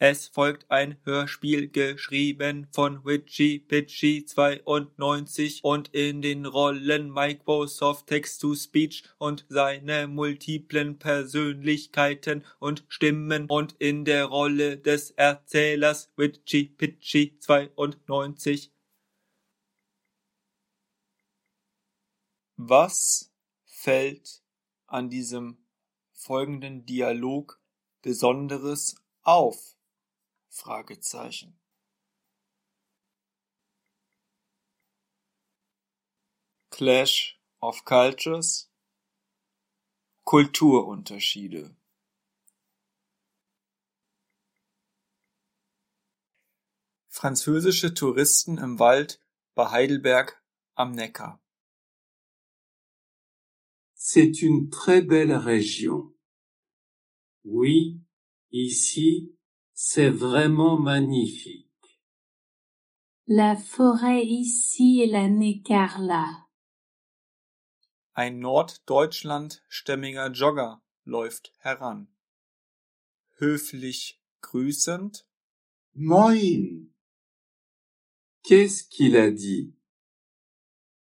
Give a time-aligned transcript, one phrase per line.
[0.00, 9.02] Es folgt ein Hörspiel, geschrieben von Richie Pitchy 92 und in den Rollen Microsoft Text-to-Speech
[9.18, 18.72] und seine multiplen Persönlichkeiten und Stimmen und in der Rolle des Erzählers Richie Pitchy 92.
[22.56, 23.32] Was
[23.64, 24.44] fällt
[24.86, 25.58] an diesem
[26.12, 27.60] folgenden Dialog
[28.00, 29.77] Besonderes auf?
[30.58, 31.56] Fragezeichen.
[36.70, 38.68] Clash of Cultures
[40.24, 41.76] Kulturunterschiede
[47.08, 49.20] Französische Touristen im Wald
[49.54, 50.42] bei Heidelberg
[50.74, 51.40] am Neckar.
[53.94, 56.12] C'est une très belle région.
[57.44, 58.00] Oui,
[58.50, 59.37] ici,
[59.80, 62.00] c'est vraiment magnifique.
[63.28, 66.48] La forêt ici est la Nekarla.
[68.16, 72.08] Ein norddeutschlandstämmiger Jogger läuft heran.
[73.38, 75.24] Höflich grüßend.
[75.94, 76.92] Moin.
[78.42, 79.76] Qu'est-ce qu'il a dit?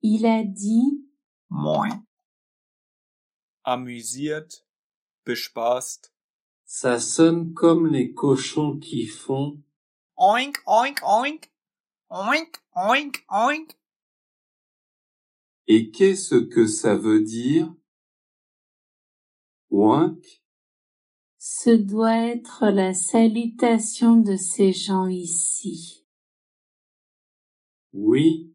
[0.00, 1.04] Il a dit
[1.50, 2.06] Moin.
[3.62, 4.66] Amüsiert,
[5.26, 6.13] bespaßt.
[6.66, 9.62] Ça sonne comme les cochons qui font
[10.16, 11.50] Oink, oink, oink.
[12.10, 13.76] Oink, oink, oink.
[15.66, 17.72] Et qu'est-ce que ça veut dire?
[19.70, 20.42] Oink,
[21.38, 26.06] Ce doit être la salutation de ces gens ici.
[27.92, 28.54] oui,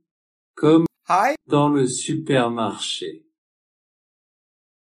[0.56, 1.36] comme Hi.
[1.48, 3.26] dans le supermarché.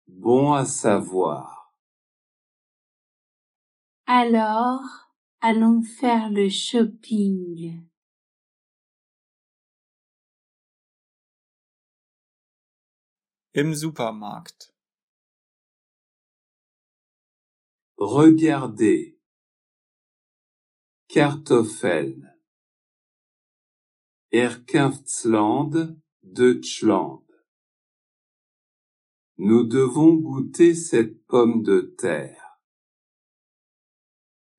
[0.06, 1.57] Bon à savoir.
[4.10, 7.86] Alors, allons faire le shopping.
[13.54, 14.74] Im Supermarkt.
[17.98, 19.18] Regardez.
[21.08, 22.32] Kartoffeln.
[24.32, 27.26] Erkaftsland, Deutschland.
[29.36, 32.47] Nous devons goûter cette pomme de terre.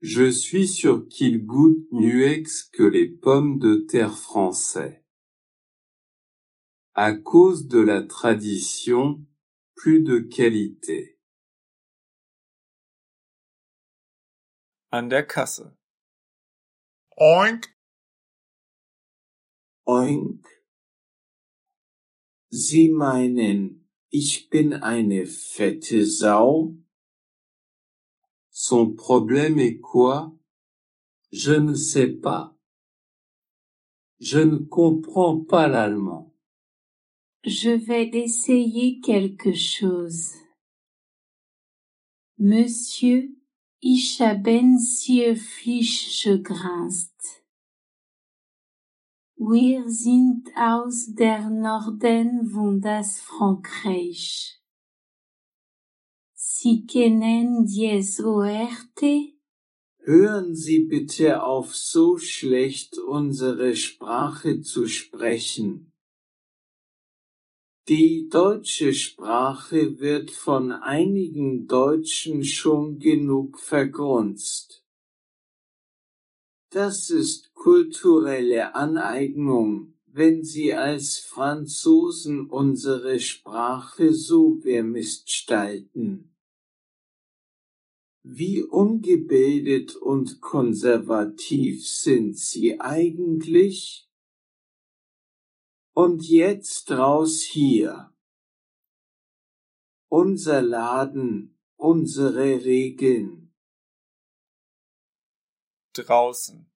[0.01, 5.03] Je suis sûr qu'il goûte mieux que les pommes de terre français.
[6.93, 9.25] À cause de la tradition,
[9.75, 11.19] plus de qualité.
[14.91, 15.69] An der Kasse.
[17.17, 17.65] Oink.
[19.85, 20.45] Oink.
[22.49, 26.75] Sie meinen, ich bin eine fette Sau?
[28.61, 30.35] Son problème est quoi?
[31.31, 32.57] Je ne sais pas.
[34.19, 36.35] Je ne comprends pas l'allemand.
[37.45, 40.33] Je vais essayer quelque chose.
[42.37, 43.33] Monsieur,
[43.79, 45.37] ich haben Sie.
[49.37, 54.58] Wir sind aus der Norden von das Frankreich.
[56.61, 59.01] Sie kennen dies ORT?
[59.99, 65.93] Hören Sie bitte auf, so schlecht unsere Sprache zu sprechen.
[67.87, 74.83] Die deutsche Sprache wird von einigen Deutschen schon genug vergrunzt.
[76.71, 86.28] Das ist kulturelle Aneignung, wenn Sie als Franzosen unsere Sprache so vermiststalten.
[88.31, 94.07] Wie ungebildet und konservativ sind Sie eigentlich?
[95.95, 98.13] Und jetzt raus hier.
[100.09, 103.51] Unser Laden, unsere Regeln.
[105.93, 106.69] Draußen.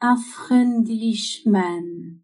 [0.00, 2.21] Un freundlich Mann.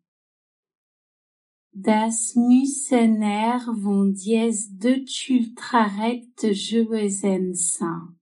[1.80, 4.68] Das Missionaire von dies
[5.30, 8.18] ultrarecht Jouesensin.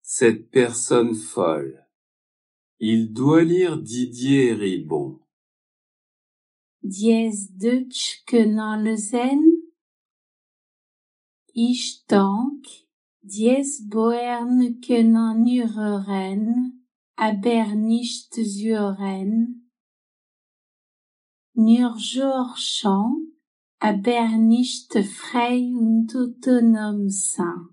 [0.00, 1.86] Cette personne folle.
[2.78, 5.20] Il doit lire Didier Ribon.
[6.80, 8.24] Dies Deutsch
[8.96, 9.74] Zen?
[11.52, 12.64] Ich dank,
[13.20, 19.63] dies Boern hören, aber nicht hören.
[21.56, 23.38] Nur Georgen,
[23.78, 27.68] aber nicht frei und autonom sein.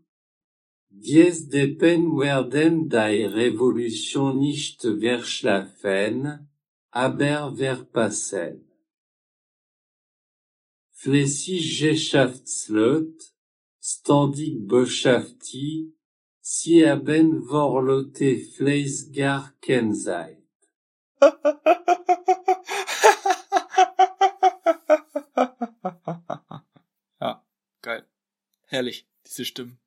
[0.89, 6.48] Dies depen werden die Revolution nicht verschlafen,
[6.92, 8.68] aber verpassen.
[13.80, 15.95] Ständig beschäftigt,
[16.39, 18.38] sie haben Vorlote
[19.60, 20.38] Kennzeit.
[21.19, 21.22] ja,
[28.72, 29.82] Herrlich, diese Stimmen.